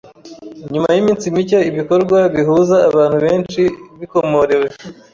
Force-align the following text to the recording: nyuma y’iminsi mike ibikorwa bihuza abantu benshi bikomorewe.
nyuma 0.71 0.89
y’iminsi 0.95 1.25
mike 1.35 1.59
ibikorwa 1.69 2.17
bihuza 2.35 2.75
abantu 2.89 3.17
benshi 3.25 3.61
bikomorewe. 3.99 4.67